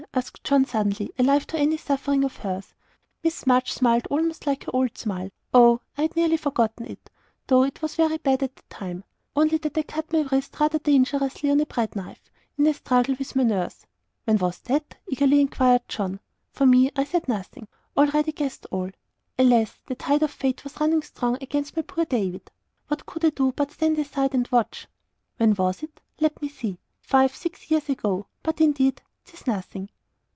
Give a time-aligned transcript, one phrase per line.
[0.13, 2.73] asked John, suddenly, alive to any suffering of hers.
[3.23, 5.29] Miss March smiled almost like her old smile.
[5.53, 5.79] "Oh!
[5.97, 7.09] I had nearly forgotten it,
[7.47, 9.05] though it was very bad at the time;
[9.37, 13.15] only that I cut my wrist rather dangerously with a bread knife, in a struggle
[13.17, 13.85] with my nurse."
[14.25, 16.19] "When was that?" eagerly inquired John.
[16.51, 17.69] For me, I said nothing.
[17.95, 18.89] Already I guessed all.
[19.39, 19.77] Alas!
[19.85, 22.51] the tide of fate was running strong against my poor David.
[22.89, 24.89] What could I do but stand aside and watch?
[25.37, 26.01] "When was it?
[26.19, 28.27] Let me see five, six years ago.
[28.43, 29.87] But, indeed, 'tis nothing."